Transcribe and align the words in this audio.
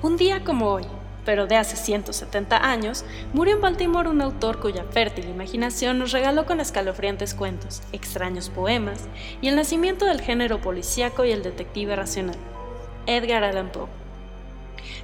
Un 0.00 0.16
día 0.16 0.44
como 0.44 0.70
hoy, 0.70 0.84
pero 1.24 1.48
de 1.48 1.56
hace 1.56 1.74
170 1.74 2.70
años, 2.70 3.04
murió 3.32 3.56
en 3.56 3.60
Baltimore 3.60 4.08
un 4.08 4.22
autor 4.22 4.60
cuya 4.60 4.84
fértil 4.84 5.28
imaginación 5.28 5.98
nos 5.98 6.12
regaló 6.12 6.46
con 6.46 6.60
escalofriantes 6.60 7.34
cuentos, 7.34 7.82
extraños 7.90 8.48
poemas 8.48 9.08
y 9.42 9.48
el 9.48 9.56
nacimiento 9.56 10.04
del 10.04 10.20
género 10.20 10.60
policíaco 10.60 11.24
y 11.24 11.32
el 11.32 11.42
detective 11.42 11.96
racional, 11.96 12.36
Edgar 13.06 13.42
Allan 13.42 13.72
Poe. 13.72 13.88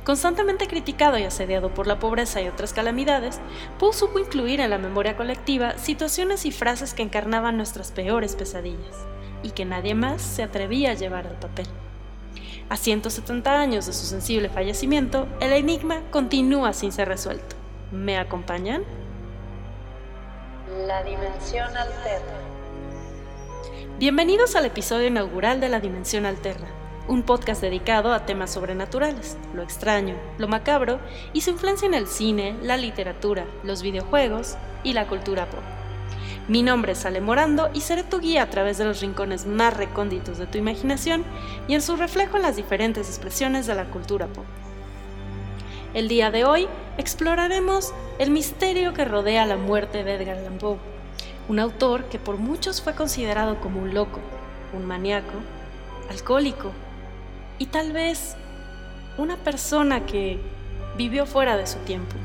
Constantemente 0.05 0.69
criticado 0.69 1.19
y 1.19 1.25
asediado 1.25 1.75
por 1.75 1.89
la 1.89 1.99
pobreza 1.99 2.41
y 2.41 2.47
otras 2.47 2.73
calamidades, 2.73 3.41
Poe 3.81 3.93
supo 3.93 4.21
incluir 4.21 4.61
en 4.61 4.71
la 4.71 4.79
memoria 4.79 5.17
colectiva 5.17 5.77
situaciones 5.77 6.47
y 6.47 6.53
frases 6.53 6.95
que 6.95 7.03
encarnaban 7.03 7.57
nuestras 7.57 7.91
peores 7.91 8.37
pesadillas, 8.37 8.97
y 9.43 9.51
que 9.51 9.65
nadie 9.65 9.97
más 9.97 10.23
se 10.23 10.45
atrevía 10.45 10.93
a 10.93 10.95
llevar 10.95 11.27
al 11.27 11.41
papel. 11.41 11.67
A 12.71 12.79
170 12.79 13.61
años 13.61 13.87
de 13.87 13.93
su 13.93 14.07
sensible 14.07 14.49
fallecimiento, 14.49 15.29
el 15.41 15.53
enigma 15.53 16.01
continúa 16.11 16.73
sin 16.73 16.93
ser 16.93 17.09
resuelto. 17.09 17.57
¿Me 17.93 18.17
acompañan? 18.17 18.85
La 20.87 21.03
dimensión 21.03 21.77
alterna. 21.77 22.33
Bienvenidos 23.99 24.57
al 24.57 24.65
episodio 24.65 25.09
inaugural 25.09 25.61
de 25.61 25.69
La 25.69 25.79
Dimensión 25.79 26.25
Alterna, 26.25 26.69
un 27.07 27.23
podcast 27.23 27.61
dedicado 27.61 28.15
a 28.15 28.25
temas 28.25 28.51
sobrenaturales, 28.53 29.37
lo 29.53 29.63
extraño, 29.63 30.17
lo 30.39 30.49
macabro 30.49 31.01
y 31.35 31.43
su 31.43 31.51
influencia 31.51 31.87
en 31.87 31.95
el 31.95 32.07
cine, 32.07 32.57
la 32.63 32.79
literatura, 32.79 33.45
los 33.63 33.83
videojuegos 33.83 34.57
y 34.83 34.95
la 34.95 35.07
cultura 35.07 35.51
pop. 35.51 35.84
Mi 36.47 36.63
nombre 36.63 36.93
es 36.93 37.07
Ale 37.07 37.23
Morando 37.23 37.71
y 37.73 37.81
seré 37.81 38.03
tu 38.03 38.21
guía 38.21 38.43
a 38.43 38.51
través 38.51 38.77
de 38.77 38.85
los 38.85 39.01
rincones 39.01 39.47
más 39.47 39.75
recónditos 39.75 40.37
de 40.37 40.47
tu 40.47 40.59
imaginación 40.59 41.25
y 41.69 41.75
en 41.75 41.81
su 41.81 41.97
reflejo 41.97 42.37
en 42.37 42.43
las 42.43 42.57
diferentes 42.57 43.09
expresiones 43.09 43.67
de 43.67 43.75
la 43.75 43.87
cultura 43.87 44.27
pop. 44.27 44.45
El 45.95 46.07
día 46.07 46.31
de 46.31 46.45
hoy 46.45 46.69
exploraremos 46.99 47.95
el 48.19 48.31
misterio 48.31 48.93
que 48.93 49.07
rodea 49.07 49.47
la 49.47 49.57
muerte 49.57 50.05
de 50.05 50.17
Edgar 50.17 50.37
Allan 50.37 50.59
Poe, 50.59 50.77
un 51.49 51.61
autor 51.61 52.05
que 52.11 52.19
por 52.19 52.37
muchos 52.37 52.83
fue 52.83 52.95
considerado 52.95 53.59
como 53.59 53.81
un 53.81 53.95
loco, 53.95 54.21
un 54.75 54.85
maníaco, 54.85 55.33
alcohólico 56.11 56.73
y 57.59 57.67
tal 57.67 57.93
vez 57.93 58.37
una 59.17 59.39
persona 59.39 60.05
que 60.05 60.39
vivió 60.99 61.25
fuera 61.25 61.57
de 61.57 61.67
su 61.67 61.79
tiempo. 61.79 62.17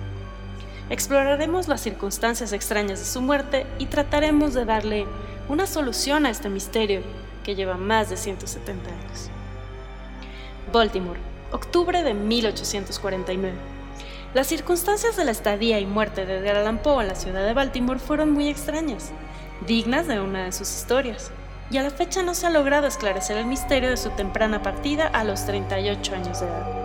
Exploraremos 0.90 1.68
las 1.68 1.82
circunstancias 1.82 2.52
extrañas 2.52 3.00
de 3.00 3.06
su 3.06 3.22
muerte 3.22 3.68
y 3.78 3.86
trataremos 3.86 4.56
de 4.56 4.66
darle 4.66 5.06
una 5.48 5.68
solución 5.68 6.26
a 6.26 6.32
este 6.32 6.50
misterio 6.50 7.02
que 7.44 7.56
lleva 7.56 7.76
más 7.76 8.10
de 8.10 8.18
170 8.18 8.90
años. 8.90 9.30
Baltimore, 10.74 11.20
octubre 11.52 12.02
de 12.02 12.14
1849. 12.14 13.56
Las 14.34 14.48
circunstancias 14.48 15.16
de 15.16 15.26
la 15.26 15.32
estadía 15.32 15.80
y 15.80 15.86
muerte 15.86 16.26
de 16.26 16.38
Edgar 16.38 16.58
Allan 16.58 16.80
Poe 16.80 17.02
en 17.02 17.08
la 17.08 17.16
ciudad 17.16 17.46
de 17.46 17.54
Baltimore 17.54 18.00
fueron 18.00 18.32
muy 18.32 18.48
extrañas, 18.48 19.12
dignas 19.68 20.08
de 20.08 20.20
una 20.20 20.46
de 20.46 20.52
sus 20.52 20.70
historias, 20.70 21.32
y 21.72 21.78
a 21.78 21.84
la 21.84 21.92
fecha 21.92 22.24
no 22.24 22.34
se 22.34 22.48
ha 22.48 22.50
logrado 22.50 22.88
esclarecer 22.88 23.38
el 23.38 23.46
misterio 23.46 23.90
de 23.90 23.98
su 23.98 24.10
temprana 24.12 24.64
partida 24.64 25.08
a 25.08 25.24
los 25.24 25.46
38 25.46 26.16
años 26.16 26.40
de 26.40 26.48
edad. 26.48 26.79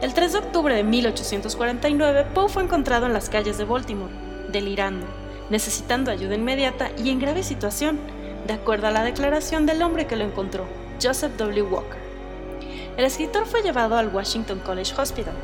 El 0.00 0.14
3 0.14 0.32
de 0.32 0.38
octubre 0.38 0.74
de 0.74 0.82
1849, 0.82 2.28
Poe 2.32 2.48
fue 2.48 2.62
encontrado 2.62 3.04
en 3.04 3.12
las 3.12 3.28
calles 3.28 3.58
de 3.58 3.66
Baltimore, 3.66 4.10
delirando, 4.50 5.04
necesitando 5.50 6.10
ayuda 6.10 6.36
inmediata 6.36 6.90
y 6.96 7.10
en 7.10 7.18
grave 7.18 7.42
situación, 7.42 8.00
de 8.46 8.54
acuerdo 8.54 8.86
a 8.86 8.92
la 8.92 9.04
declaración 9.04 9.66
del 9.66 9.82
hombre 9.82 10.06
que 10.06 10.16
lo 10.16 10.24
encontró, 10.24 10.64
Joseph 11.02 11.36
W. 11.36 11.62
Walker. 11.64 11.98
El 12.96 13.04
escritor 13.04 13.44
fue 13.44 13.60
llevado 13.60 13.98
al 13.98 14.08
Washington 14.08 14.62
College 14.64 14.94
Hospital, 14.98 15.34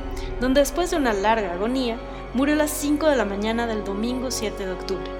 donde 0.40 0.60
después 0.60 0.90
de 0.90 0.96
una 0.96 1.12
larga 1.12 1.52
agonía, 1.52 1.98
murió 2.32 2.54
a 2.54 2.58
las 2.58 2.70
5 2.70 3.08
de 3.08 3.16
la 3.16 3.26
mañana 3.26 3.66
del 3.66 3.84
domingo 3.84 4.30
7 4.30 4.64
de 4.64 4.72
octubre. 4.72 5.10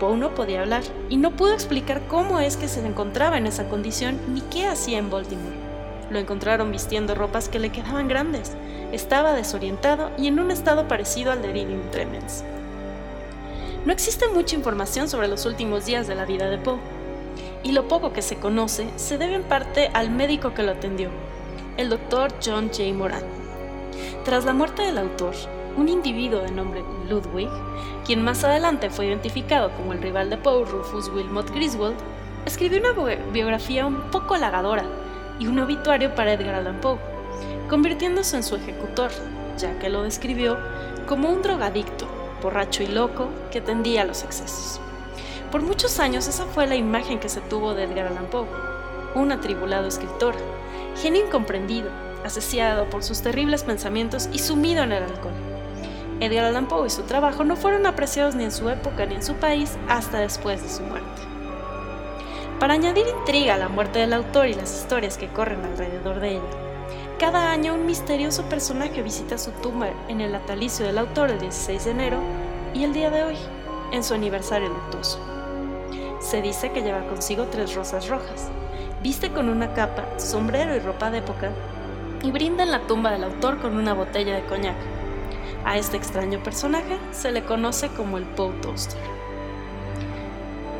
Poe 0.00 0.16
no 0.16 0.34
podía 0.34 0.62
hablar 0.62 0.84
y 1.10 1.18
no 1.18 1.32
pudo 1.32 1.52
explicar 1.52 2.00
cómo 2.08 2.40
es 2.40 2.56
que 2.56 2.68
se 2.68 2.84
encontraba 2.86 3.36
en 3.36 3.46
esa 3.46 3.68
condición 3.68 4.18
ni 4.32 4.40
qué 4.40 4.66
hacía 4.66 4.96
en 4.96 5.10
Baltimore. 5.10 5.63
Lo 6.10 6.18
encontraron 6.18 6.70
vistiendo 6.70 7.14
ropas 7.14 7.48
que 7.48 7.58
le 7.58 7.70
quedaban 7.70 8.08
grandes. 8.08 8.52
Estaba 8.92 9.32
desorientado 9.32 10.10
y 10.18 10.28
en 10.28 10.38
un 10.38 10.50
estado 10.50 10.86
parecido 10.86 11.32
al 11.32 11.42
delirium 11.42 11.80
tremens. 11.90 12.44
No 13.84 13.92
existe 13.92 14.28
mucha 14.28 14.56
información 14.56 15.08
sobre 15.08 15.28
los 15.28 15.44
últimos 15.44 15.84
días 15.84 16.06
de 16.06 16.14
la 16.14 16.24
vida 16.24 16.48
de 16.48 16.56
Poe, 16.56 16.78
y 17.62 17.72
lo 17.72 17.86
poco 17.86 18.12
que 18.12 18.22
se 18.22 18.36
conoce 18.36 18.88
se 18.96 19.18
debe 19.18 19.34
en 19.34 19.42
parte 19.42 19.90
al 19.92 20.10
médico 20.10 20.54
que 20.54 20.62
lo 20.62 20.72
atendió, 20.72 21.10
el 21.76 21.90
doctor 21.90 22.32
John 22.44 22.68
J. 22.68 22.94
Moran. 22.94 23.22
Tras 24.24 24.46
la 24.46 24.54
muerte 24.54 24.82
del 24.82 24.96
autor, 24.96 25.34
un 25.76 25.88
individuo 25.88 26.40
de 26.40 26.50
nombre 26.50 26.82
Ludwig, 27.10 27.50
quien 28.06 28.22
más 28.22 28.42
adelante 28.44 28.88
fue 28.88 29.06
identificado 29.06 29.70
como 29.72 29.92
el 29.92 30.00
rival 30.00 30.30
de 30.30 30.38
Poe, 30.38 30.64
Rufus 30.64 31.08
Wilmot 31.08 31.50
Griswold, 31.50 31.96
escribió 32.46 32.78
una 32.78 32.92
biografía 33.32 33.86
un 33.86 34.10
poco 34.10 34.34
halagadora 34.34 34.84
y 35.38 35.46
un 35.46 35.58
obituario 35.58 36.14
para 36.14 36.32
Edgar 36.32 36.54
Allan 36.54 36.80
Poe, 36.80 36.98
convirtiéndose 37.68 38.36
en 38.36 38.42
su 38.42 38.56
ejecutor, 38.56 39.10
ya 39.58 39.78
que 39.78 39.88
lo 39.88 40.02
describió 40.02 40.58
como 41.06 41.28
un 41.30 41.42
drogadicto, 41.42 42.06
borracho 42.42 42.82
y 42.82 42.86
loco 42.86 43.28
que 43.50 43.60
tendía 43.60 44.02
a 44.02 44.04
los 44.04 44.22
excesos. 44.22 44.80
Por 45.50 45.62
muchos 45.62 46.00
años 46.00 46.26
esa 46.26 46.46
fue 46.46 46.66
la 46.66 46.76
imagen 46.76 47.20
que 47.20 47.28
se 47.28 47.40
tuvo 47.40 47.74
de 47.74 47.84
Edgar 47.84 48.08
Allan 48.08 48.26
Poe, 48.26 48.46
un 49.14 49.32
atribulado 49.32 49.86
escritor, 49.86 50.34
genio 51.00 51.24
incomprendido, 51.24 51.90
asesiado 52.24 52.88
por 52.90 53.04
sus 53.04 53.22
terribles 53.22 53.62
pensamientos 53.62 54.28
y 54.32 54.38
sumido 54.38 54.82
en 54.82 54.92
el 54.92 55.02
alcohol. 55.02 55.32
Edgar 56.20 56.46
Allan 56.46 56.66
Poe 56.66 56.86
y 56.86 56.90
su 56.90 57.02
trabajo 57.02 57.44
no 57.44 57.56
fueron 57.56 57.86
apreciados 57.86 58.34
ni 58.34 58.44
en 58.44 58.52
su 58.52 58.68
época 58.68 59.06
ni 59.06 59.16
en 59.16 59.22
su 59.22 59.34
país 59.34 59.76
hasta 59.88 60.18
después 60.18 60.62
de 60.62 60.68
su 60.68 60.82
muerte. 60.82 61.03
Para 62.60 62.74
añadir 62.74 63.06
intriga 63.08 63.54
a 63.54 63.58
la 63.58 63.68
muerte 63.68 63.98
del 63.98 64.12
autor 64.12 64.46
y 64.46 64.54
las 64.54 64.72
historias 64.74 65.18
que 65.18 65.28
corren 65.28 65.64
alrededor 65.64 66.20
de 66.20 66.32
ella, 66.32 66.42
cada 67.18 67.50
año 67.50 67.74
un 67.74 67.84
misterioso 67.84 68.44
personaje 68.44 69.02
visita 69.02 69.38
su 69.38 69.50
tumba 69.50 69.88
en 70.08 70.20
el 70.20 70.32
natalicio 70.32 70.86
del 70.86 70.98
autor 70.98 71.30
el 71.30 71.40
16 71.40 71.84
de 71.84 71.90
enero 71.90 72.18
y 72.72 72.84
el 72.84 72.92
día 72.92 73.10
de 73.10 73.24
hoy, 73.24 73.36
en 73.90 74.04
su 74.04 74.14
aniversario 74.14 74.68
luctuoso. 74.68 75.18
Se 76.20 76.42
dice 76.42 76.70
que 76.70 76.82
lleva 76.82 77.06
consigo 77.08 77.48
tres 77.50 77.74
rosas 77.74 78.08
rojas, 78.08 78.48
viste 79.02 79.30
con 79.32 79.48
una 79.48 79.74
capa, 79.74 80.04
sombrero 80.16 80.76
y 80.76 80.78
ropa 80.78 81.10
de 81.10 81.18
época, 81.18 81.50
y 82.22 82.30
brinda 82.30 82.62
en 82.62 82.70
la 82.70 82.86
tumba 82.86 83.10
del 83.10 83.24
autor 83.24 83.60
con 83.60 83.76
una 83.76 83.94
botella 83.94 84.36
de 84.36 84.44
coñac. 84.46 84.76
A 85.64 85.76
este 85.76 85.96
extraño 85.96 86.42
personaje 86.42 86.98
se 87.10 87.32
le 87.32 87.44
conoce 87.44 87.88
como 87.88 88.16
el 88.16 88.24
Poe 88.24 88.52
Toaster 88.60 89.23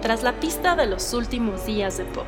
tras 0.04 0.22
la 0.22 0.38
pista 0.38 0.76
de 0.76 0.84
los 0.84 1.14
últimos 1.14 1.64
días 1.64 1.96
de 1.96 2.04
Poe. 2.04 2.26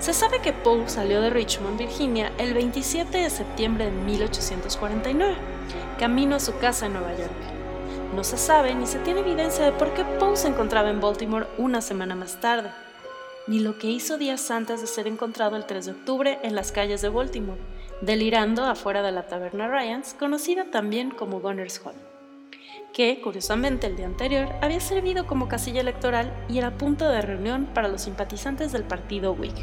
Se 0.00 0.12
sabe 0.12 0.40
que 0.40 0.52
Poe 0.52 0.88
salió 0.88 1.20
de 1.20 1.30
Richmond, 1.30 1.78
Virginia, 1.78 2.32
el 2.38 2.54
27 2.54 3.18
de 3.18 3.30
septiembre 3.30 3.84
de 3.84 3.92
1849, 3.92 5.36
camino 5.96 6.34
a 6.34 6.40
su 6.40 6.58
casa 6.58 6.86
en 6.86 6.94
Nueva 6.94 7.16
York. 7.16 7.30
No 8.16 8.24
se 8.24 8.36
sabe 8.36 8.74
ni 8.74 8.88
se 8.88 8.98
tiene 8.98 9.20
evidencia 9.20 9.64
de 9.64 9.70
por 9.70 9.94
qué 9.94 10.02
Poe 10.18 10.36
se 10.36 10.48
encontraba 10.48 10.90
en 10.90 11.00
Baltimore 11.00 11.46
una 11.56 11.82
semana 11.82 12.16
más 12.16 12.40
tarde, 12.40 12.72
ni 13.46 13.60
lo 13.60 13.78
que 13.78 13.86
hizo 13.86 14.18
días 14.18 14.50
antes 14.50 14.80
de 14.80 14.88
ser 14.88 15.06
encontrado 15.06 15.54
el 15.54 15.66
3 15.66 15.86
de 15.86 15.92
octubre 15.92 16.40
en 16.42 16.56
las 16.56 16.72
calles 16.72 17.00
de 17.00 17.10
Baltimore, 17.10 17.60
delirando 18.00 18.64
afuera 18.64 19.02
de 19.02 19.12
la 19.12 19.28
taberna 19.28 19.68
Ryans, 19.68 20.16
conocida 20.18 20.64
también 20.72 21.12
como 21.12 21.38
Gunners 21.38 21.80
Hall 21.84 22.17
que, 22.92 23.20
curiosamente, 23.20 23.86
el 23.86 23.96
día 23.96 24.06
anterior 24.06 24.48
había 24.60 24.80
servido 24.80 25.26
como 25.26 25.48
casilla 25.48 25.80
electoral 25.80 26.32
y 26.48 26.58
era 26.58 26.76
punto 26.76 27.08
de 27.08 27.22
reunión 27.22 27.66
para 27.74 27.88
los 27.88 28.02
simpatizantes 28.02 28.72
del 28.72 28.84
partido 28.84 29.32
Whig. 29.32 29.54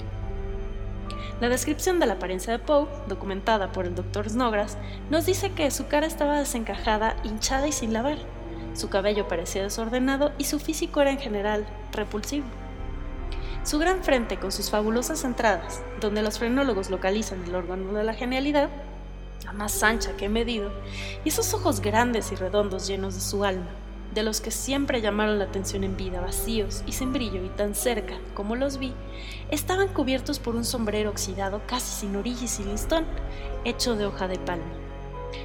La 1.41 1.49
descripción 1.49 1.99
de 1.99 2.05
la 2.05 2.13
apariencia 2.13 2.53
de 2.53 2.59
Poe, 2.59 2.87
documentada 3.07 3.71
por 3.73 3.85
el 3.85 3.95
Dr. 3.95 4.29
Snogras, 4.29 4.77
nos 5.09 5.25
dice 5.25 5.51
que 5.51 5.69
su 5.69 5.87
cara 5.87 6.07
estaba 6.07 6.39
desencajada, 6.39 7.17
hinchada 7.23 7.67
y 7.67 7.73
sin 7.73 7.91
lavar. 7.91 8.17
Su 8.73 8.89
cabello 8.89 9.27
parecía 9.27 9.63
desordenado 9.63 10.31
y 10.37 10.45
su 10.45 10.59
físico 10.59 11.01
era 11.01 11.11
en 11.11 11.19
general 11.19 11.65
repulsivo. 11.91 12.45
Su 13.63 13.79
gran 13.79 14.03
frente 14.03 14.37
con 14.37 14.51
sus 14.51 14.69
fabulosas 14.69 15.23
entradas, 15.23 15.81
donde 15.99 16.21
los 16.21 16.39
frenólogos 16.39 16.89
localizan 16.89 17.43
el 17.43 17.55
órgano 17.55 17.93
de 17.93 18.03
la 18.03 18.13
genialidad, 18.13 18.69
la 19.43 19.53
más 19.53 19.83
ancha 19.83 20.15
que 20.17 20.25
he 20.25 20.29
medido, 20.29 20.71
y 21.23 21.29
esos 21.29 21.53
ojos 21.53 21.81
grandes 21.81 22.31
y 22.31 22.35
redondos 22.35 22.87
llenos 22.87 23.15
de 23.15 23.21
su 23.21 23.43
alma, 23.43 23.67
de 24.13 24.23
los 24.23 24.39
que 24.39 24.49
siempre 24.49 25.01
llamaron 25.01 25.39
la 25.39 25.45
atención 25.45 25.83
en 25.83 25.97
vida, 25.97 26.21
vacíos 26.21 26.83
y 26.85 26.93
sin 26.93 27.11
brillo 27.11 27.43
y 27.43 27.49
tan 27.49 27.75
cerca 27.75 28.15
como 28.33 28.55
los 28.55 28.77
vi, 28.77 28.93
estaban 29.51 29.89
cubiertos 29.89 30.39
por 30.39 30.55
un 30.55 30.63
sombrero 30.63 31.09
oxidado 31.09 31.61
casi 31.67 32.01
sin 32.01 32.15
orilla 32.15 32.45
y 32.45 32.47
sin 32.47 32.71
listón, 32.71 33.05
hecho 33.65 33.95
de 33.95 34.05
hoja 34.05 34.27
de 34.27 34.39
palma. 34.39 34.71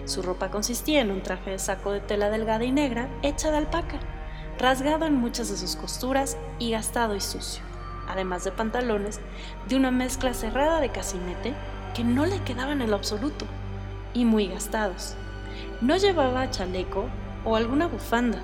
Su 0.04 0.22
ropa 0.22 0.50
consistía 0.50 1.00
en 1.00 1.10
un 1.10 1.22
traje 1.22 1.50
de 1.50 1.58
saco 1.58 1.90
de 1.90 2.00
tela 2.00 2.30
delgada 2.30 2.64
y 2.64 2.70
negra, 2.70 3.08
hecha 3.22 3.50
de 3.50 3.56
alpaca, 3.56 3.98
rasgado 4.56 5.04
en 5.04 5.16
muchas 5.16 5.50
de 5.50 5.56
sus 5.56 5.74
costuras 5.74 6.36
y 6.60 6.70
gastado 6.70 7.16
y 7.16 7.20
sucio, 7.20 7.62
además 8.08 8.44
de 8.44 8.52
pantalones 8.52 9.20
de 9.68 9.76
una 9.76 9.90
mezcla 9.90 10.32
cerrada 10.32 10.80
de 10.80 10.90
casinete 10.90 11.54
que 11.94 12.04
no 12.04 12.24
le 12.24 12.40
quedaban 12.44 12.82
en 12.82 12.90
lo 12.90 12.96
absoluto 12.96 13.46
y 14.14 14.24
muy 14.24 14.48
gastados. 14.48 15.14
No 15.80 15.96
llevaba 15.96 16.50
chaleco 16.50 17.06
o 17.44 17.56
alguna 17.56 17.86
bufanda, 17.86 18.38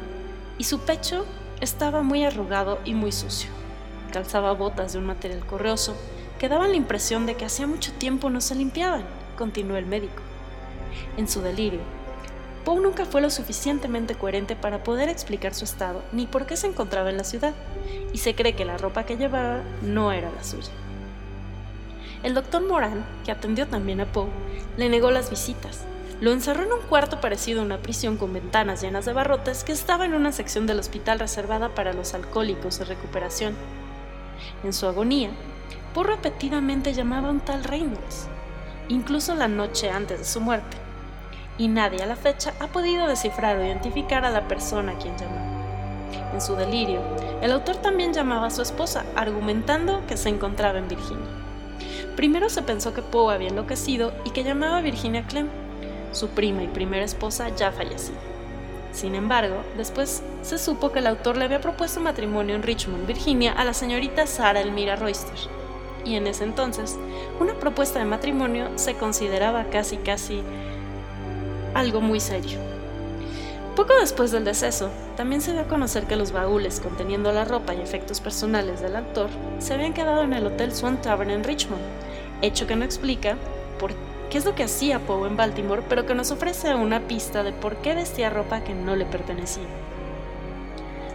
y 0.58 0.64
su 0.64 0.80
pecho 0.80 1.26
estaba 1.60 2.02
muy 2.02 2.24
arrugado 2.24 2.78
y 2.84 2.94
muy 2.94 3.12
sucio. 3.12 3.50
Calzaba 4.12 4.52
botas 4.52 4.92
de 4.92 4.98
un 4.98 5.06
material 5.06 5.44
correoso 5.44 5.96
que 6.38 6.48
daban 6.48 6.70
la 6.70 6.76
impresión 6.76 7.26
de 7.26 7.34
que 7.34 7.44
hacía 7.44 7.66
mucho 7.66 7.92
tiempo 7.92 8.30
no 8.30 8.40
se 8.40 8.54
limpiaban, 8.54 9.04
continuó 9.36 9.76
el 9.76 9.86
médico. 9.86 10.22
En 11.16 11.28
su 11.28 11.40
delirio, 11.40 11.80
Poe 12.64 12.80
nunca 12.80 13.04
fue 13.04 13.20
lo 13.20 13.30
suficientemente 13.30 14.16
coherente 14.16 14.56
para 14.56 14.82
poder 14.82 15.08
explicar 15.08 15.54
su 15.54 15.64
estado 15.64 16.02
ni 16.12 16.26
por 16.26 16.46
qué 16.46 16.56
se 16.56 16.66
encontraba 16.66 17.10
en 17.10 17.16
la 17.16 17.24
ciudad, 17.24 17.54
y 18.12 18.18
se 18.18 18.34
cree 18.34 18.54
que 18.54 18.64
la 18.64 18.76
ropa 18.76 19.04
que 19.04 19.16
llevaba 19.16 19.60
no 19.82 20.10
era 20.10 20.30
la 20.32 20.42
suya. 20.42 20.70
El 22.22 22.34
doctor 22.34 22.66
Moran, 22.66 23.04
que 23.24 23.32
atendió 23.32 23.66
también 23.66 24.00
a 24.00 24.06
Poe, 24.06 24.28
le 24.76 24.88
negó 24.88 25.10
las 25.10 25.30
visitas. 25.30 25.84
Lo 26.20 26.32
encerró 26.32 26.62
en 26.62 26.72
un 26.72 26.80
cuarto 26.88 27.20
parecido 27.20 27.60
a 27.60 27.64
una 27.64 27.78
prisión 27.78 28.16
con 28.16 28.32
ventanas 28.32 28.80
llenas 28.80 29.04
de 29.04 29.12
barrotes 29.12 29.64
que 29.64 29.72
estaba 29.72 30.04
en 30.04 30.14
una 30.14 30.32
sección 30.32 30.66
del 30.66 30.78
hospital 30.78 31.18
reservada 31.18 31.74
para 31.74 31.92
los 31.92 32.14
alcohólicos 32.14 32.78
de 32.78 32.86
recuperación. 32.86 33.54
En 34.64 34.72
su 34.72 34.86
agonía, 34.86 35.30
Poe 35.94 36.04
repetidamente 36.04 36.94
llamaba 36.94 37.28
a 37.28 37.32
un 37.32 37.40
tal 37.40 37.64
Reynolds, 37.64 38.28
incluso 38.88 39.34
la 39.34 39.48
noche 39.48 39.90
antes 39.90 40.18
de 40.18 40.24
su 40.24 40.40
muerte 40.40 40.76
y 41.58 41.68
nadie 41.68 42.02
a 42.02 42.06
la 42.06 42.16
fecha 42.16 42.54
ha 42.60 42.66
podido 42.68 43.06
descifrar 43.06 43.56
o 43.56 43.64
identificar 43.64 44.24
a 44.24 44.30
la 44.30 44.46
persona 44.48 44.92
a 44.92 44.98
quien 44.98 45.16
llamó. 45.16 45.46
En 46.32 46.40
su 46.40 46.54
delirio, 46.54 47.00
el 47.40 47.52
autor 47.52 47.76
también 47.76 48.12
llamaba 48.12 48.48
a 48.48 48.50
su 48.50 48.62
esposa, 48.62 49.04
argumentando 49.14 50.02
que 50.06 50.16
se 50.16 50.28
encontraba 50.28 50.78
en 50.78 50.88
Virginia. 50.88 51.45
Primero 52.16 52.48
se 52.48 52.62
pensó 52.62 52.94
que 52.94 53.02
Poe 53.02 53.34
había 53.34 53.48
enloquecido 53.48 54.12
y 54.24 54.30
que 54.30 54.42
llamaba 54.42 54.78
a 54.78 54.82
Virginia 54.82 55.26
Clem, 55.26 55.48
su 56.12 56.28
prima 56.28 56.62
y 56.62 56.68
primera 56.68 57.04
esposa 57.04 57.50
ya 57.54 57.70
fallecida. 57.72 58.16
Sin 58.90 59.14
embargo, 59.14 59.56
después 59.76 60.22
se 60.40 60.56
supo 60.56 60.90
que 60.90 61.00
el 61.00 61.06
autor 61.06 61.36
le 61.36 61.44
había 61.44 61.60
propuesto 61.60 62.00
matrimonio 62.00 62.54
en 62.54 62.62
Richmond, 62.62 63.06
Virginia, 63.06 63.52
a 63.52 63.64
la 63.66 63.74
señorita 63.74 64.26
Sarah 64.26 64.62
Elmira 64.62 64.96
Royster. 64.96 65.36
Y 66.06 66.14
en 66.14 66.26
ese 66.26 66.44
entonces, 66.44 66.96
una 67.38 67.52
propuesta 67.52 67.98
de 67.98 68.06
matrimonio 68.06 68.70
se 68.76 68.94
consideraba 68.94 69.64
casi 69.64 69.98
casi 69.98 70.40
algo 71.74 72.00
muy 72.00 72.20
serio. 72.20 72.58
Poco 73.76 73.92
después 74.00 74.30
del 74.30 74.44
deceso, 74.44 74.88
también 75.18 75.42
se 75.42 75.52
dio 75.52 75.60
a 75.60 75.68
conocer 75.68 76.06
que 76.06 76.16
los 76.16 76.32
baúles 76.32 76.80
conteniendo 76.80 77.30
la 77.32 77.44
ropa 77.44 77.74
y 77.74 77.82
efectos 77.82 78.22
personales 78.22 78.80
del 78.80 78.96
actor 78.96 79.28
se 79.58 79.74
habían 79.74 79.92
quedado 79.92 80.22
en 80.22 80.32
el 80.32 80.46
Hotel 80.46 80.74
Swan 80.74 81.02
Tavern 81.02 81.28
en 81.28 81.44
Richmond, 81.44 81.82
hecho 82.42 82.66
que 82.66 82.76
no 82.76 82.84
explica 82.84 83.36
por 83.78 83.92
qué 84.30 84.38
es 84.38 84.44
lo 84.44 84.54
que 84.54 84.64
hacía 84.64 85.00
Poe 85.00 85.28
en 85.28 85.36
Baltimore, 85.36 85.82
pero 85.88 86.06
que 86.06 86.14
nos 86.14 86.30
ofrece 86.30 86.74
una 86.74 87.00
pista 87.00 87.42
de 87.42 87.52
por 87.52 87.76
qué 87.76 87.94
vestía 87.94 88.30
ropa 88.30 88.60
que 88.60 88.74
no 88.74 88.96
le 88.96 89.06
pertenecía. 89.06 89.66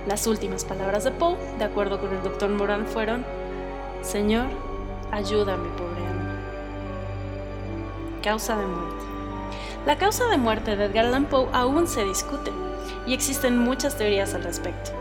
Las 0.08 0.26
últimas 0.28 0.66
palabras 0.66 1.04
de 1.04 1.12
Poe, 1.12 1.38
de 1.58 1.66
acuerdo 1.66 2.00
con 2.00 2.14
el 2.14 2.24
doctor 2.24 2.50
Moran, 2.50 2.88
fueron, 2.88 3.26
Señor, 4.02 4.48
ayúdame, 5.12 5.70
pobre 5.78 6.06
alma. 6.06 6.40
Causa 8.24 8.58
de 8.58 8.66
muerte. 8.66 9.06
La 9.86 9.98
causa 9.98 10.28
de 10.28 10.38
muerte 10.38 10.76
de 10.76 10.86
Edgar 10.86 11.06
Allan 11.06 11.26
Poe 11.26 11.50
aún 11.54 11.88
se 11.88 12.06
discute 12.06 12.52
y 13.06 13.14
existen 13.14 13.58
muchas 13.58 13.98
teorías 13.98 14.34
al 14.34 14.44
respecto. 14.44 15.01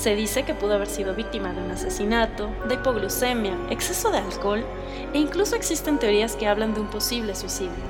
Se 0.00 0.16
dice 0.16 0.44
que 0.44 0.54
pudo 0.54 0.76
haber 0.76 0.86
sido 0.86 1.14
víctima 1.14 1.52
de 1.52 1.60
un 1.60 1.72
asesinato, 1.72 2.48
de 2.66 2.76
hipoglucemia, 2.76 3.52
exceso 3.68 4.10
de 4.10 4.16
alcohol 4.16 4.64
e 5.12 5.18
incluso 5.18 5.56
existen 5.56 5.98
teorías 5.98 6.36
que 6.36 6.46
hablan 6.46 6.72
de 6.72 6.80
un 6.80 6.86
posible 6.86 7.34
suicidio. 7.34 7.84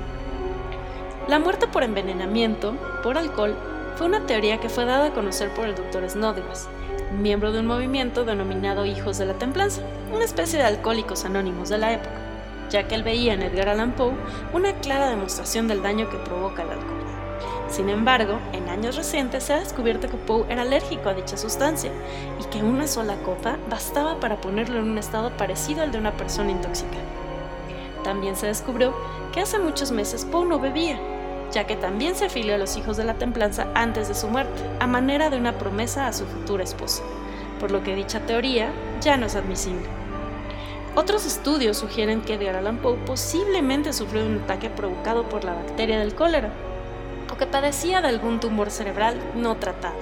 La 1.29 1.39
muerte 1.39 1.67
por 1.67 1.83
envenenamiento, 1.83 2.75
por 3.01 3.17
alcohol, 3.17 3.55
fue 3.95 4.07
una 4.07 4.25
teoría 4.25 4.59
que 4.59 4.67
fue 4.67 4.83
dada 4.83 5.05
a 5.05 5.13
conocer 5.13 5.53
por 5.53 5.65
el 5.65 5.75
Dr. 5.75 6.09
Snodgrass, 6.09 6.67
miembro 7.17 7.53
de 7.53 7.61
un 7.61 7.67
movimiento 7.67 8.25
denominado 8.25 8.85
Hijos 8.85 9.17
de 9.17 9.27
la 9.27 9.35
Templanza, 9.35 9.81
una 10.13 10.25
especie 10.25 10.59
de 10.59 10.65
alcohólicos 10.65 11.23
anónimos 11.23 11.69
de 11.69 11.77
la 11.77 11.93
época 11.93 12.21
ya 12.69 12.87
que 12.87 12.95
él 12.95 13.03
veía 13.03 13.33
en 13.33 13.41
Edgar 13.41 13.67
Allan 13.67 13.91
Poe 13.91 14.13
una 14.53 14.71
clara 14.75 15.09
demostración 15.09 15.67
del 15.67 15.83
daño 15.83 16.09
que 16.09 16.17
provoca 16.17 16.63
el 16.63 16.69
alcohol. 16.69 17.10
Sin 17.71 17.87
embargo, 17.87 18.37
en 18.51 18.67
años 18.67 18.97
recientes 18.97 19.45
se 19.45 19.53
ha 19.53 19.59
descubierto 19.59 20.09
que 20.09 20.17
Poe 20.17 20.45
era 20.49 20.63
alérgico 20.63 21.07
a 21.07 21.13
dicha 21.13 21.37
sustancia 21.37 21.89
y 22.37 22.43
que 22.49 22.61
una 22.61 22.85
sola 22.85 23.15
copa 23.23 23.57
bastaba 23.69 24.19
para 24.19 24.41
ponerlo 24.41 24.79
en 24.79 24.91
un 24.91 24.97
estado 24.97 25.31
parecido 25.37 25.81
al 25.81 25.93
de 25.93 25.97
una 25.97 26.11
persona 26.11 26.51
intoxicada. 26.51 27.05
También 28.03 28.35
se 28.35 28.47
descubrió 28.47 28.93
que 29.31 29.39
hace 29.39 29.57
muchos 29.57 29.93
meses 29.93 30.25
Poe 30.25 30.45
no 30.45 30.59
bebía, 30.59 30.99
ya 31.53 31.65
que 31.65 31.77
también 31.77 32.15
se 32.15 32.25
afilió 32.25 32.55
a 32.55 32.57
los 32.57 32.75
hijos 32.75 32.97
de 32.97 33.05
la 33.05 33.13
templanza 33.13 33.67
antes 33.73 34.09
de 34.09 34.15
su 34.15 34.27
muerte, 34.27 34.61
a 34.81 34.87
manera 34.87 35.29
de 35.29 35.37
una 35.37 35.57
promesa 35.57 36.07
a 36.07 36.13
su 36.13 36.25
futura 36.25 36.65
esposa, 36.65 37.03
por 37.57 37.71
lo 37.71 37.83
que 37.83 37.95
dicha 37.95 38.19
teoría 38.25 38.69
ya 38.99 39.15
no 39.15 39.27
es 39.27 39.35
admisible. 39.35 39.87
Otros 40.95 41.25
estudios 41.25 41.77
sugieren 41.77 42.19
que 42.19 42.33
Edgar 42.33 42.57
Allan 42.57 42.79
Poe 42.79 42.97
posiblemente 43.05 43.93
sufrió 43.93 44.25
un 44.25 44.41
ataque 44.43 44.69
provocado 44.69 45.29
por 45.29 45.45
la 45.45 45.53
bacteria 45.53 45.99
del 45.99 46.15
cólera 46.15 46.51
que 47.41 47.47
padecía 47.47 48.01
de 48.01 48.07
algún 48.07 48.39
tumor 48.39 48.69
cerebral 48.69 49.19
no 49.33 49.57
tratado. 49.57 49.97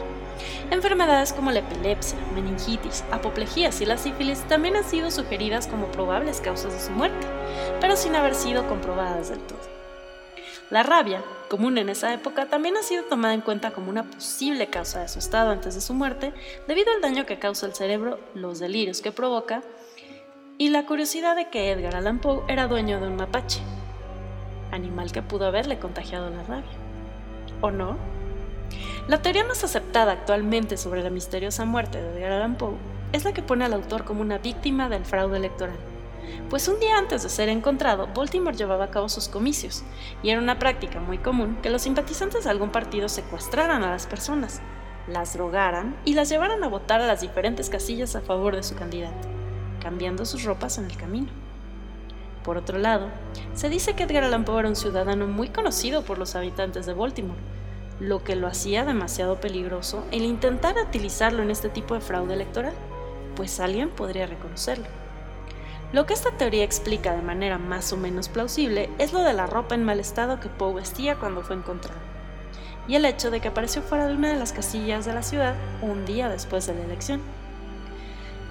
Enfermedades 0.71 1.31
como 1.31 1.51
la 1.51 1.59
epilepsia, 1.59 2.19
meningitis, 2.35 3.05
apoplejías 3.11 3.79
y 3.79 3.85
la 3.85 3.97
sífilis 3.97 4.41
también 4.49 4.75
han 4.75 4.83
sido 4.83 5.09
sugeridas 5.09 5.65
como 5.65 5.85
probables 5.85 6.41
causas 6.41 6.73
de 6.73 6.81
su 6.81 6.91
muerte, 6.91 7.25
pero 7.79 7.95
sin 7.95 8.13
haber 8.17 8.35
sido 8.35 8.67
comprobadas 8.67 9.29
del 9.29 9.39
todo. 9.39 9.61
La 10.69 10.83
rabia, 10.83 11.23
común 11.47 11.77
en 11.77 11.87
esa 11.87 12.13
época, 12.13 12.47
también 12.47 12.75
ha 12.75 12.83
sido 12.83 13.05
tomada 13.05 13.33
en 13.33 13.39
cuenta 13.39 13.71
como 13.71 13.89
una 13.89 14.03
posible 14.03 14.67
causa 14.67 14.99
de 14.99 15.07
su 15.07 15.19
estado 15.19 15.51
antes 15.51 15.75
de 15.75 15.81
su 15.81 15.93
muerte, 15.93 16.33
debido 16.67 16.91
al 16.91 16.99
daño 16.99 17.25
que 17.25 17.39
causa 17.39 17.67
el 17.67 17.73
cerebro, 17.73 18.19
los 18.33 18.59
delirios 18.59 18.99
que 18.99 19.13
provoca 19.13 19.63
y 20.57 20.71
la 20.71 20.85
curiosidad 20.85 21.37
de 21.37 21.47
que 21.47 21.71
Edgar 21.71 21.95
Allan 21.95 22.19
Poe 22.19 22.43
era 22.49 22.67
dueño 22.67 22.99
de 22.99 23.07
un 23.07 23.15
mapache, 23.15 23.61
animal 24.73 25.13
que 25.13 25.21
pudo 25.21 25.45
haberle 25.45 25.79
contagiado 25.79 26.29
la 26.29 26.43
rabia. 26.43 26.88
¿O 27.61 27.71
no? 27.71 27.97
La 29.07 29.21
teoría 29.21 29.43
más 29.43 29.63
aceptada 29.63 30.11
actualmente 30.11 30.77
sobre 30.77 31.03
la 31.03 31.09
misteriosa 31.09 31.65
muerte 31.65 32.01
de 32.01 32.17
Edgar 32.17 32.33
Allan 32.33 32.55
Poe 32.55 32.75
es 33.11 33.23
la 33.23 33.33
que 33.33 33.41
pone 33.41 33.65
al 33.65 33.73
autor 33.73 34.05
como 34.05 34.21
una 34.21 34.37
víctima 34.37 34.89
del 34.89 35.05
fraude 35.05 35.37
electoral. 35.37 35.77
Pues 36.49 36.67
un 36.67 36.79
día 36.79 36.97
antes 36.97 37.23
de 37.23 37.29
ser 37.29 37.49
encontrado, 37.49 38.07
Baltimore 38.15 38.55
llevaba 38.55 38.85
a 38.85 38.91
cabo 38.91 39.09
sus 39.09 39.27
comicios, 39.27 39.83
y 40.21 40.29
era 40.29 40.39
una 40.39 40.59
práctica 40.59 40.99
muy 40.99 41.17
común 41.17 41.57
que 41.63 41.71
los 41.71 41.81
simpatizantes 41.81 42.43
de 42.43 42.51
algún 42.51 42.71
partido 42.71 43.09
secuestraran 43.09 43.83
a 43.83 43.89
las 43.89 44.05
personas, 44.05 44.61
las 45.07 45.33
drogaran 45.33 45.95
y 46.05 46.13
las 46.13 46.29
llevaran 46.29 46.63
a 46.63 46.67
votar 46.67 47.01
a 47.01 47.07
las 47.07 47.21
diferentes 47.21 47.69
casillas 47.69 48.15
a 48.15 48.21
favor 48.21 48.55
de 48.55 48.63
su 48.63 48.75
candidato 48.75 49.27
cambiando 49.79 50.25
sus 50.25 50.43
ropas 50.43 50.77
en 50.77 50.85
el 50.85 50.97
camino. 50.97 51.29
Por 52.43 52.57
otro 52.57 52.77
lado, 52.77 53.09
se 53.53 53.69
dice 53.69 53.95
que 53.95 54.03
Edgar 54.03 54.23
Allan 54.23 54.45
Poe 54.45 54.59
era 54.59 54.69
un 54.69 54.75
ciudadano 54.75 55.27
muy 55.27 55.49
conocido 55.49 56.03
por 56.03 56.17
los 56.17 56.35
habitantes 56.35 56.85
de 56.85 56.93
Baltimore, 56.93 57.39
lo 57.99 58.23
que 58.23 58.35
lo 58.35 58.47
hacía 58.47 58.85
demasiado 58.85 59.41
peligroso 59.41 60.05
el 60.11 60.23
intentar 60.23 60.75
utilizarlo 60.77 61.43
en 61.43 61.51
este 61.51 61.69
tipo 61.69 61.95
de 61.95 62.01
fraude 62.01 62.33
electoral, 62.33 62.73
pues 63.35 63.59
alguien 63.59 63.89
podría 63.89 64.25
reconocerlo. 64.25 64.85
Lo 65.91 66.05
que 66.05 66.13
esta 66.13 66.31
teoría 66.31 66.63
explica 66.63 67.13
de 67.13 67.21
manera 67.21 67.57
más 67.57 67.91
o 67.93 67.97
menos 67.97 68.29
plausible 68.29 68.89
es 68.99 69.11
lo 69.11 69.21
de 69.21 69.33
la 69.33 69.47
ropa 69.47 69.75
en 69.75 69.83
mal 69.83 69.99
estado 69.99 70.39
que 70.39 70.47
Poe 70.47 70.75
vestía 70.75 71.15
cuando 71.15 71.41
fue 71.41 71.55
encontrado, 71.55 71.99
y 72.87 72.95
el 72.95 73.05
hecho 73.05 73.31
de 73.31 73.39
que 73.39 73.47
apareció 73.47 73.81
fuera 73.81 74.07
de 74.07 74.13
una 74.13 74.29
de 74.29 74.39
las 74.39 74.53
casillas 74.53 75.05
de 75.05 75.13
la 75.13 75.23
ciudad 75.23 75.55
un 75.81 76.05
día 76.05 76.29
después 76.29 76.67
de 76.67 76.75
la 76.75 76.83
elección. 76.83 77.21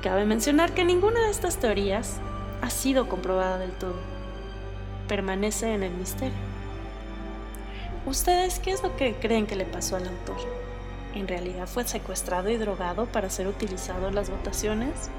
Cabe 0.03 0.25
mencionar 0.25 0.75
que 0.75 0.85
ninguna 0.85 1.21
de 1.21 1.31
estas 1.31 1.57
teorías 1.59 2.21
ha 2.61 2.71
sido 2.71 3.09
comprobada 3.09 3.59
del 3.59 3.73
todo. 3.73 3.97
Permanece 5.07 5.73
en 5.73 5.83
el 5.83 5.93
misterio. 5.93 6.48
¿Ustedes 8.09 8.59
qué 8.59 8.71
es 8.71 8.83
lo 8.83 8.97
que 8.97 9.17
creen 9.17 9.47
que 9.47 9.55
le 9.55 9.67
pasó 9.67 9.97
al 9.97 10.09
autor? 10.09 10.39
¿En 11.15 11.29
realidad 11.29 11.67
fue 11.67 11.85
secuestrado 11.85 12.49
y 12.49 12.57
drogado 12.57 13.05
para 13.05 13.29
ser 13.29 13.47
utilizado 13.47 14.09
en 14.09 14.15
las 14.15 14.31
votaciones? 14.31 15.11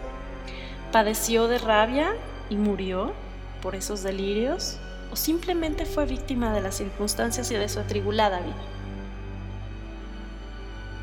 ¿Padeció 0.91 1.47
de 1.47 1.59
rabia 1.59 2.15
y 2.49 2.55
murió 2.55 3.13
por 3.61 3.75
esos 3.75 4.01
delirios? 4.01 4.79
¿O 5.11 5.15
simplemente 5.15 5.85
fue 5.85 6.07
víctima 6.07 6.51
de 6.51 6.61
las 6.61 6.77
circunstancias 6.77 7.51
y 7.51 7.55
de 7.57 7.69
su 7.69 7.79
atribulada 7.79 8.39
vida? 8.39 8.55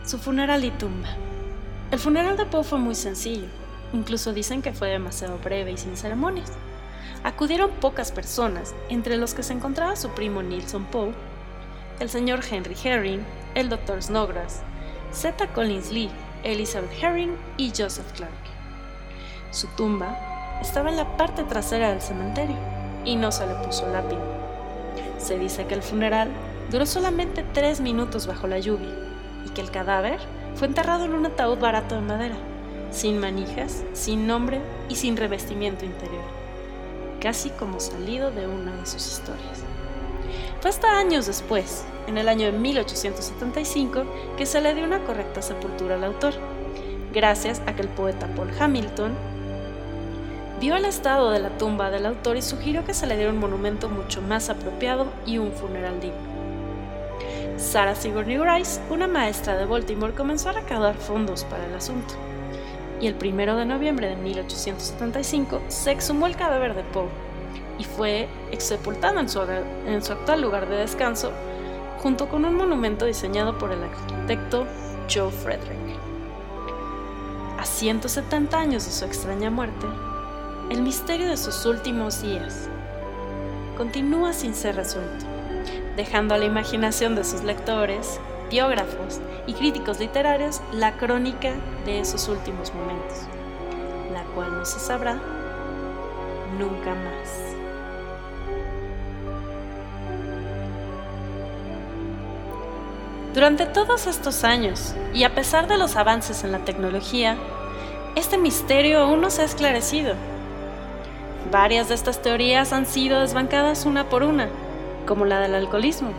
Su 0.04 0.18
funeral 0.18 0.64
y 0.64 0.72
tumba. 0.72 1.10
El 1.92 2.00
funeral 2.00 2.36
de 2.36 2.46
Poe 2.46 2.64
fue 2.64 2.80
muy 2.80 2.96
sencillo. 2.96 3.46
Incluso 3.92 4.32
dicen 4.32 4.60
que 4.60 4.72
fue 4.72 4.88
demasiado 4.88 5.38
breve 5.38 5.70
y 5.70 5.76
sin 5.76 5.96
ceremonias. 5.96 6.50
Acudieron 7.22 7.70
pocas 7.70 8.10
personas, 8.10 8.74
entre 8.88 9.16
los 9.16 9.34
que 9.34 9.44
se 9.44 9.52
encontraba 9.52 9.94
su 9.94 10.08
primo 10.10 10.42
Nilson 10.42 10.84
Poe, 10.86 11.14
el 12.00 12.10
señor 12.10 12.40
Henry 12.48 12.76
Herring, 12.82 13.24
el 13.54 13.68
Dr. 13.68 14.02
Snodgrass, 14.02 14.60
Zeta 15.12 15.46
Collins 15.48 15.90
Lee, 15.90 16.10
Elizabeth 16.42 16.90
Herring 17.02 17.36
y 17.56 17.72
Joseph 17.76 18.10
Clark. 18.16 18.32
Su 19.50 19.66
tumba 19.68 20.58
estaba 20.60 20.90
en 20.90 20.96
la 20.96 21.16
parte 21.16 21.42
trasera 21.44 21.90
del 21.90 22.02
cementerio 22.02 22.56
y 23.04 23.16
no 23.16 23.32
se 23.32 23.46
le 23.46 23.54
puso 23.54 23.88
lápiz. 23.88 24.18
Se 25.18 25.38
dice 25.38 25.66
que 25.66 25.74
el 25.74 25.82
funeral 25.82 26.28
duró 26.70 26.84
solamente 26.84 27.44
tres 27.54 27.80
minutos 27.80 28.26
bajo 28.26 28.46
la 28.46 28.58
lluvia 28.58 28.90
y 29.46 29.50
que 29.50 29.62
el 29.62 29.70
cadáver 29.70 30.20
fue 30.54 30.66
enterrado 30.66 31.04
en 31.04 31.14
un 31.14 31.24
ataúd 31.24 31.58
barato 31.58 31.94
de 31.94 32.02
madera, 32.02 32.36
sin 32.90 33.18
manijas, 33.18 33.84
sin 33.94 34.26
nombre 34.26 34.60
y 34.88 34.96
sin 34.96 35.16
revestimiento 35.16 35.84
interior, 35.84 36.24
casi 37.20 37.50
como 37.50 37.80
salido 37.80 38.30
de 38.30 38.46
una 38.46 38.74
de 38.76 38.86
sus 38.86 39.06
historias. 39.06 39.75
Fue 40.60 40.70
hasta 40.70 40.98
años 40.98 41.26
después, 41.26 41.84
en 42.06 42.18
el 42.18 42.28
año 42.28 42.46
de 42.46 42.58
1875, 42.58 44.04
que 44.36 44.46
se 44.46 44.60
le 44.60 44.74
dio 44.74 44.84
una 44.84 45.04
correcta 45.04 45.42
sepultura 45.42 45.96
al 45.96 46.04
autor, 46.04 46.34
gracias 47.12 47.62
a 47.66 47.74
que 47.74 47.82
el 47.82 47.88
poeta 47.88 48.28
Paul 48.34 48.50
Hamilton 48.58 49.12
vio 50.60 50.76
el 50.76 50.84
estado 50.84 51.30
de 51.30 51.40
la 51.40 51.50
tumba 51.58 51.90
del 51.90 52.06
autor 52.06 52.36
y 52.36 52.42
sugirió 52.42 52.84
que 52.84 52.94
se 52.94 53.06
le 53.06 53.16
diera 53.16 53.32
un 53.32 53.38
monumento 53.38 53.88
mucho 53.88 54.22
más 54.22 54.48
apropiado 54.48 55.06
y 55.26 55.38
un 55.38 55.52
funeral 55.52 56.00
digno. 56.00 56.36
Sarah 57.58 57.94
Sigourney 57.94 58.38
Rice, 58.38 58.80
una 58.90 59.06
maestra 59.06 59.56
de 59.56 59.64
Baltimore, 59.64 60.14
comenzó 60.14 60.50
a 60.50 60.52
recaudar 60.52 60.94
fondos 60.96 61.44
para 61.44 61.64
el 61.66 61.74
asunto. 61.74 62.14
Y 63.00 63.06
el 63.06 63.16
1 63.16 63.56
de 63.56 63.66
noviembre 63.66 64.08
de 64.08 64.16
1875 64.16 65.60
se 65.68 65.90
exhumó 65.90 66.26
el 66.26 66.36
cadáver 66.36 66.74
de 66.74 66.82
Poe 66.82 67.25
y 67.78 67.84
fue 67.84 68.28
sepultado 68.58 69.20
en 69.20 69.28
en 69.86 70.02
su 70.02 70.12
actual 70.12 70.40
lugar 70.40 70.68
de 70.68 70.76
descanso 70.76 71.32
junto 71.98 72.28
con 72.28 72.44
un 72.44 72.54
monumento 72.54 73.04
diseñado 73.04 73.58
por 73.58 73.72
el 73.72 73.82
arquitecto 73.82 74.66
Joe 75.12 75.30
Frederick. 75.30 75.76
A 77.58 77.64
170 77.64 78.58
años 78.58 78.84
de 78.84 78.92
su 78.92 79.04
extraña 79.04 79.50
muerte, 79.50 79.86
el 80.70 80.82
misterio 80.82 81.28
de 81.28 81.36
sus 81.36 81.64
últimos 81.66 82.22
días 82.22 82.68
continúa 83.76 84.32
sin 84.32 84.54
ser 84.54 84.76
resuelto 84.76 85.36
dejando 85.96 86.34
a 86.34 86.38
la 86.38 86.44
imaginación 86.44 87.16
de 87.16 87.24
sus 87.24 87.42
lectores, 87.42 88.20
biógrafos 88.50 89.20
y 89.46 89.54
críticos 89.54 89.98
literarios 89.98 90.60
la 90.72 90.96
crónica 90.98 91.54
de 91.84 92.00
esos 92.00 92.28
últimos 92.28 92.72
momentos, 92.74 93.22
la 94.12 94.22
cual 94.34 94.52
no 94.52 94.64
se 94.64 94.78
sabrá 94.78 95.18
nunca 96.58 96.94
más. 96.94 97.55
Durante 103.36 103.66
todos 103.66 104.06
estos 104.06 104.44
años, 104.44 104.94
y 105.12 105.24
a 105.24 105.34
pesar 105.34 105.68
de 105.68 105.76
los 105.76 105.96
avances 105.96 106.42
en 106.42 106.52
la 106.52 106.60
tecnología, 106.60 107.36
este 108.14 108.38
misterio 108.38 109.00
aún 109.00 109.20
no 109.20 109.28
se 109.28 109.42
ha 109.42 109.44
esclarecido. 109.44 110.14
Varias 111.52 111.90
de 111.90 111.96
estas 111.96 112.22
teorías 112.22 112.72
han 112.72 112.86
sido 112.86 113.20
desbancadas 113.20 113.84
una 113.84 114.08
por 114.08 114.22
una, 114.22 114.48
como 115.06 115.26
la 115.26 115.38
del 115.38 115.54
alcoholismo, 115.54 116.12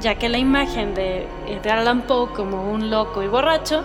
ya 0.00 0.14
que 0.14 0.30
la 0.30 0.38
imagen 0.38 0.94
de 0.94 1.26
Edgar 1.46 1.80
Allan 1.80 2.06
Poe 2.06 2.32
como 2.32 2.72
un 2.72 2.88
loco 2.90 3.22
y 3.22 3.28
borracho 3.28 3.82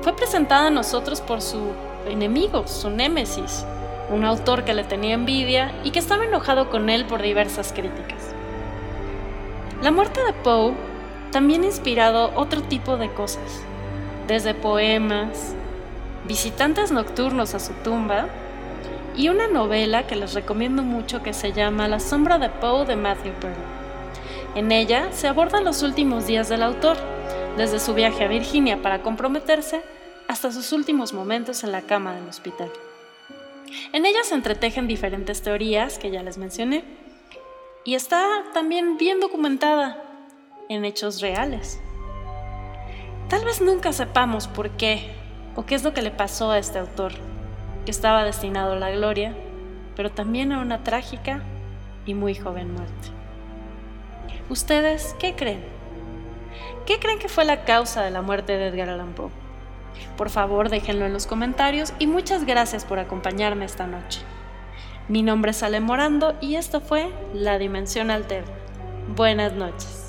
fue 0.00 0.16
presentada 0.16 0.68
a 0.68 0.70
nosotros 0.70 1.20
por 1.20 1.42
su 1.42 1.60
enemigo, 2.08 2.66
su 2.66 2.88
némesis, 2.88 3.66
un 4.08 4.24
autor 4.24 4.64
que 4.64 4.72
le 4.72 4.84
tenía 4.84 5.12
envidia 5.12 5.72
y 5.84 5.90
que 5.90 5.98
estaba 5.98 6.24
enojado 6.24 6.70
con 6.70 6.88
él 6.88 7.04
por 7.04 7.20
diversas 7.20 7.74
críticas. 7.74 8.34
La 9.82 9.90
muerte 9.90 10.24
de 10.24 10.32
Poe 10.32 10.93
también 11.34 11.64
ha 11.64 11.66
inspirado 11.66 12.30
otro 12.36 12.62
tipo 12.62 12.96
de 12.96 13.12
cosas, 13.12 13.60
desde 14.28 14.54
poemas, 14.54 15.52
visitantes 16.28 16.92
nocturnos 16.92 17.56
a 17.56 17.58
su 17.58 17.72
tumba, 17.82 18.28
y 19.16 19.30
una 19.30 19.48
novela 19.48 20.06
que 20.06 20.14
les 20.14 20.34
recomiendo 20.34 20.84
mucho 20.84 21.24
que 21.24 21.32
se 21.32 21.52
llama 21.52 21.88
La 21.88 21.98
sombra 21.98 22.38
de 22.38 22.50
Poe 22.50 22.86
de 22.86 22.94
Matthew 22.94 23.32
Pearl. 23.40 23.56
En 24.54 24.70
ella 24.70 25.08
se 25.10 25.26
abordan 25.26 25.64
los 25.64 25.82
últimos 25.82 26.28
días 26.28 26.48
del 26.48 26.62
autor, 26.62 26.96
desde 27.56 27.80
su 27.80 27.94
viaje 27.94 28.22
a 28.22 28.28
Virginia 28.28 28.80
para 28.80 29.02
comprometerse 29.02 29.82
hasta 30.28 30.52
sus 30.52 30.72
últimos 30.72 31.12
momentos 31.12 31.64
en 31.64 31.72
la 31.72 31.82
cama 31.82 32.14
del 32.14 32.28
hospital. 32.28 32.70
En 33.92 34.06
ella 34.06 34.22
se 34.22 34.36
entretejen 34.36 34.86
diferentes 34.86 35.42
teorías 35.42 35.98
que 35.98 36.12
ya 36.12 36.22
les 36.22 36.38
mencioné 36.38 36.84
y 37.82 37.96
está 37.96 38.44
también 38.52 38.98
bien 38.98 39.18
documentada 39.18 40.13
en 40.68 40.84
hechos 40.84 41.20
reales. 41.20 41.80
Tal 43.28 43.44
vez 43.44 43.60
nunca 43.60 43.92
sepamos 43.92 44.48
por 44.48 44.70
qué 44.70 45.12
o 45.56 45.64
qué 45.64 45.74
es 45.74 45.84
lo 45.84 45.94
que 45.94 46.02
le 46.02 46.10
pasó 46.10 46.50
a 46.50 46.58
este 46.58 46.78
autor 46.78 47.12
que 47.84 47.90
estaba 47.90 48.24
destinado 48.24 48.72
a 48.72 48.76
la 48.76 48.90
gloria, 48.90 49.34
pero 49.96 50.10
también 50.10 50.52
a 50.52 50.60
una 50.60 50.82
trágica 50.84 51.42
y 52.06 52.14
muy 52.14 52.34
joven 52.34 52.72
muerte. 52.72 53.08
¿Ustedes 54.48 55.14
qué 55.18 55.34
creen? 55.34 55.64
¿Qué 56.86 56.98
creen 56.98 57.18
que 57.18 57.28
fue 57.28 57.44
la 57.44 57.64
causa 57.64 58.02
de 58.02 58.10
la 58.10 58.22
muerte 58.22 58.56
de 58.56 58.68
Edgar 58.68 58.90
Allan 58.90 59.14
Poe? 59.14 59.30
Por 60.16 60.28
favor, 60.28 60.68
déjenlo 60.68 61.06
en 61.06 61.12
los 61.12 61.26
comentarios 61.26 61.92
y 61.98 62.06
muchas 62.06 62.44
gracias 62.44 62.84
por 62.84 62.98
acompañarme 62.98 63.64
esta 63.64 63.86
noche. 63.86 64.20
Mi 65.08 65.22
nombre 65.22 65.52
es 65.52 65.62
Ale 65.62 65.80
Morando 65.80 66.36
y 66.40 66.56
esto 66.56 66.80
fue 66.80 67.10
La 67.32 67.58
Dimensión 67.58 68.10
Alterna. 68.10 68.50
Buenas 69.14 69.52
noches. 69.52 70.03